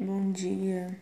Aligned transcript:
Bom 0.00 0.30
dia. 0.30 0.96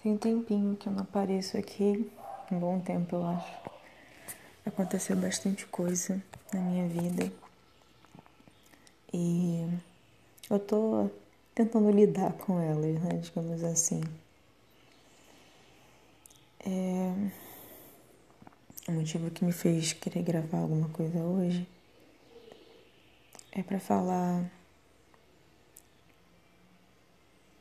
Tem 0.00 0.12
um 0.12 0.16
tempinho 0.16 0.76
que 0.76 0.88
eu 0.88 0.92
não 0.92 1.00
apareço 1.00 1.58
aqui, 1.58 2.08
um 2.52 2.58
bom 2.60 2.78
tempo 2.78 3.16
eu 3.16 3.26
acho. 3.26 3.52
Aconteceu 4.64 5.16
bastante 5.16 5.66
coisa 5.66 6.22
na 6.54 6.60
minha 6.60 6.86
vida 6.86 7.32
e 9.12 9.66
eu 10.48 10.60
tô 10.60 11.10
tentando 11.52 11.90
lidar 11.90 12.32
com 12.34 12.60
elas, 12.60 13.02
né, 13.02 13.14
digamos 13.20 13.64
assim. 13.64 14.04
É... 16.60 17.12
O 18.86 18.92
motivo 18.92 19.32
que 19.32 19.44
me 19.44 19.50
fez 19.50 19.92
querer 19.92 20.22
gravar 20.22 20.58
alguma 20.58 20.90
coisa 20.90 21.18
hoje 21.18 21.66
é 23.50 23.64
para 23.64 23.80
falar 23.80 24.48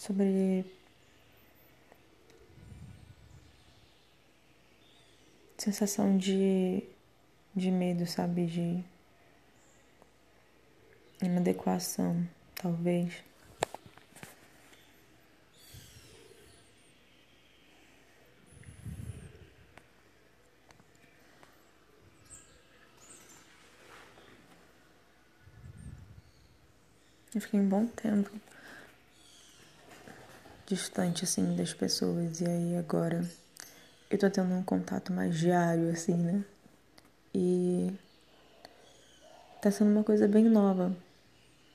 sobre 0.00 0.64
sensação 5.58 6.16
de, 6.16 6.82
de 7.54 7.70
medo, 7.70 8.06
sabe? 8.06 8.46
De 8.46 8.82
inadequação, 11.22 12.26
talvez. 12.54 13.12
Eu 27.34 27.40
fiquei 27.42 27.60
um 27.60 27.68
bom 27.68 27.86
tempo 27.86 28.30
distante 30.70 31.24
assim 31.24 31.56
das 31.56 31.74
pessoas 31.74 32.40
e 32.40 32.46
aí 32.46 32.76
agora 32.76 33.28
eu 34.08 34.16
tô 34.16 34.30
tendo 34.30 34.54
um 34.54 34.62
contato 34.62 35.12
mais 35.12 35.36
diário 35.36 35.90
assim, 35.90 36.14
né? 36.14 36.44
E 37.34 37.92
tá 39.60 39.68
sendo 39.72 39.90
uma 39.90 40.04
coisa 40.04 40.28
bem 40.28 40.44
nova 40.44 40.96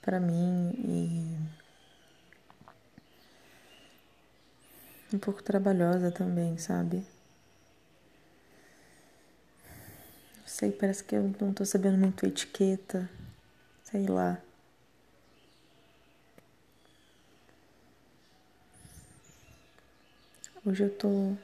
para 0.00 0.20
mim 0.20 0.72
e 0.78 1.36
um 5.12 5.18
pouco 5.18 5.42
trabalhosa 5.42 6.12
também, 6.12 6.56
sabe? 6.56 7.04
Sei, 10.46 10.70
parece 10.70 11.02
que 11.02 11.16
eu 11.16 11.34
não 11.40 11.52
tô 11.52 11.64
sabendo 11.64 11.98
muito 11.98 12.24
etiqueta, 12.24 13.10
sei 13.82 14.06
lá. 14.06 14.40
Hoje 20.66 20.84
eu 20.84 20.90
tô 20.90 21.36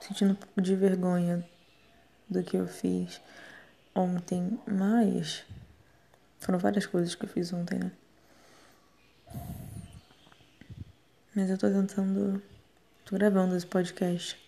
sentindo 0.00 0.30
um 0.30 0.36
pouco 0.36 0.62
de 0.62 0.76
vergonha 0.76 1.44
do 2.30 2.40
que 2.44 2.56
eu 2.56 2.68
fiz 2.68 3.20
ontem, 3.92 4.56
mas 4.64 5.44
foram 6.38 6.56
várias 6.56 6.86
coisas 6.86 7.16
que 7.16 7.24
eu 7.24 7.28
fiz 7.28 7.52
ontem, 7.52 7.80
né? 7.80 7.90
Mas 11.34 11.50
eu 11.50 11.58
tô 11.58 11.68
tentando. 11.68 12.40
tô 13.04 13.16
gravando 13.16 13.56
esse 13.56 13.66
podcast 13.66 14.40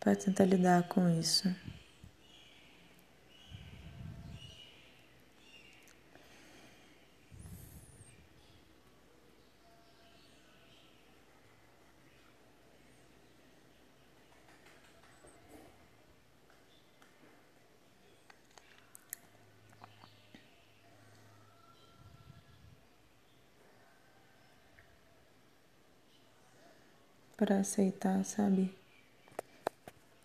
para 0.00 0.16
tentar 0.16 0.46
lidar 0.46 0.88
com 0.88 1.10
isso. 1.10 1.54
Para 27.36 27.58
aceitar, 27.58 28.24
sabe? 28.24 28.74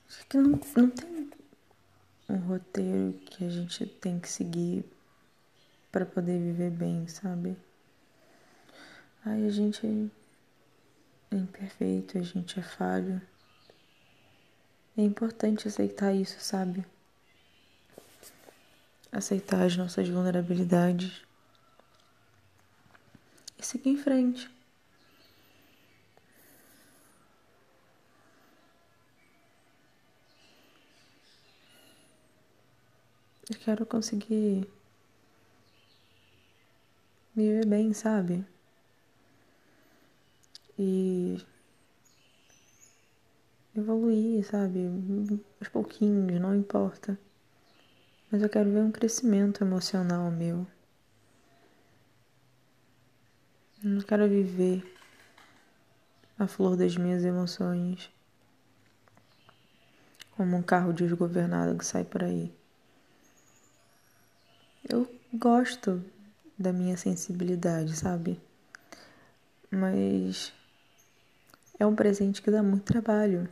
Acho 0.08 0.26
que 0.28 0.38
não, 0.38 0.60
não 0.76 0.90
tem 0.90 1.30
um 2.30 2.38
roteiro 2.38 3.14
que 3.26 3.46
a 3.46 3.50
gente 3.50 3.86
tem 3.86 4.20
que 4.20 4.30
seguir 4.30 4.86
para 5.92 6.06
poder 6.06 6.40
viver 6.40 6.70
bem, 6.70 7.08
sabe? 7.08 7.58
Ai, 9.26 9.46
a 9.46 9.50
gente 9.50 9.86
é 11.32 11.36
imperfeito, 11.36 12.18
a 12.18 12.22
gente 12.22 12.60
é 12.60 12.64
falho. 12.64 13.22
É 14.98 15.02
importante 15.02 15.68
aceitar 15.68 16.14
isso, 16.14 16.40
sabe? 16.40 16.86
Aceitar 19.12 19.64
as 19.64 19.76
nossas 19.76 20.08
vulnerabilidades 20.08 21.22
e 23.60 23.66
seguir 23.66 23.90
em 23.90 23.98
frente. 23.98 24.50
Eu 33.52 33.60
quero 33.60 33.86
conseguir 33.86 34.66
viver 37.36 37.66
bem, 37.66 37.94
sabe? 37.94 38.46
E 40.80 41.38
evoluir, 43.76 44.46
sabe? 44.46 44.86
Aos 45.60 45.68
pouquinhos, 45.68 46.40
não 46.40 46.56
importa. 46.56 47.20
Mas 48.32 48.42
eu 48.42 48.48
quero 48.48 48.72
ver 48.72 48.84
um 48.84 48.92
crescimento 48.92 49.66
emocional 49.66 50.32
meu. 50.32 50.66
Eu 53.84 53.90
não 53.90 54.02
quero 54.02 54.30
viver 54.30 54.82
a 56.40 56.48
flor 56.48 56.78
das 56.78 56.96
minhas 56.96 57.26
emoções 57.26 58.10
como 60.38 60.56
um 60.56 60.64
carro 60.64 60.94
desgovernado 60.94 61.78
que 61.78 61.86
sai 61.86 62.06
por 62.06 62.24
aí. 62.24 62.61
Eu 64.88 65.08
gosto 65.34 66.04
da 66.58 66.74
minha 66.74 66.98
sensibilidade, 66.98 67.96
sabe? 67.96 68.40
Mas 69.70 70.52
é 71.80 71.86
um 71.86 71.96
presente 71.96 72.42
que 72.42 72.52
dá 72.52 72.62
muito 72.62 72.84
trabalho. 72.84 73.48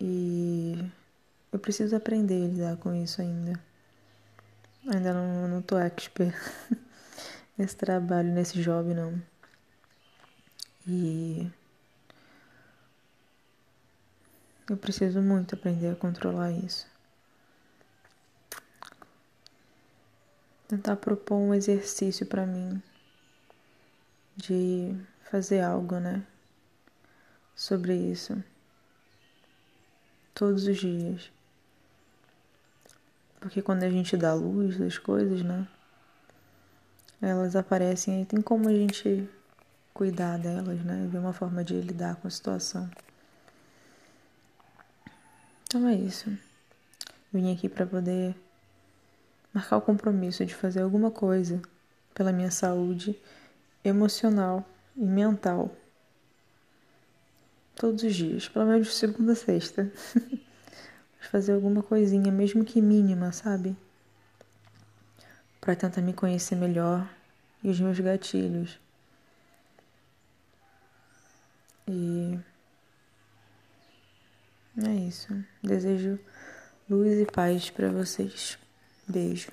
E 0.00 0.84
eu 1.52 1.58
preciso 1.58 1.94
aprender 1.94 2.44
a 2.44 2.48
lidar 2.48 2.76
com 2.76 2.94
isso 2.94 3.20
ainda. 3.20 3.60
Ainda 4.86 5.12
não, 5.12 5.48
não 5.48 5.62
tô 5.62 5.78
expert 5.78 6.34
nesse 7.56 7.76
trabalho, 7.76 8.32
nesse 8.32 8.60
job, 8.60 8.94
não. 8.94 9.22
E 10.86 11.48
eu 14.68 14.76
preciso 14.76 15.20
muito 15.20 15.54
aprender 15.54 15.90
a 15.90 15.96
controlar 15.96 16.50
isso. 16.50 16.91
Tentar 20.72 20.96
propor 20.96 21.36
um 21.36 21.52
exercício 21.52 22.24
para 22.24 22.46
mim 22.46 22.82
de 24.34 24.96
fazer 25.30 25.60
algo, 25.60 25.98
né? 25.98 26.26
Sobre 27.54 27.94
isso. 27.94 28.42
Todos 30.32 30.66
os 30.66 30.78
dias. 30.78 31.30
Porque 33.38 33.60
quando 33.60 33.82
a 33.82 33.90
gente 33.90 34.16
dá 34.16 34.32
luz 34.32 34.78
das 34.78 34.96
coisas, 34.96 35.42
né? 35.42 35.68
Elas 37.20 37.54
aparecem 37.54 38.22
e 38.22 38.24
tem 38.24 38.40
como 38.40 38.66
a 38.70 38.72
gente 38.72 39.28
cuidar 39.92 40.38
delas, 40.38 40.82
né? 40.82 41.06
Ver 41.12 41.18
uma 41.18 41.34
forma 41.34 41.62
de 41.62 41.78
lidar 41.82 42.16
com 42.16 42.28
a 42.28 42.30
situação. 42.30 42.90
Então 45.64 45.86
é 45.86 45.94
isso. 45.94 46.34
Vim 47.30 47.52
aqui 47.52 47.68
para 47.68 47.84
poder 47.84 48.34
marcar 49.52 49.76
o 49.76 49.82
compromisso 49.82 50.44
de 50.44 50.54
fazer 50.54 50.82
alguma 50.82 51.10
coisa 51.10 51.60
pela 52.14 52.32
minha 52.32 52.50
saúde 52.50 53.18
emocional 53.84 54.64
e 54.96 55.04
mental. 55.04 55.74
Todos 57.74 58.02
os 58.02 58.14
dias, 58.14 58.48
pelo 58.48 58.66
menos 58.66 58.88
de 58.88 58.92
segunda 58.94 59.32
a 59.32 59.36
sexta. 59.36 59.90
fazer 61.30 61.52
alguma 61.52 61.82
coisinha, 61.82 62.30
mesmo 62.32 62.64
que 62.64 62.80
mínima, 62.80 63.32
sabe? 63.32 63.76
Para 65.60 65.76
tentar 65.76 66.02
me 66.02 66.12
conhecer 66.12 66.56
melhor 66.56 67.08
e 67.62 67.70
os 67.70 67.80
meus 67.80 67.98
gatilhos. 67.98 68.78
E 71.88 72.38
é 74.84 74.90
isso. 74.90 75.32
Desejo 75.62 76.18
luz 76.88 77.18
e 77.18 77.26
paz 77.26 77.70
para 77.70 77.90
vocês. 77.90 78.58
Beijo. 79.12 79.52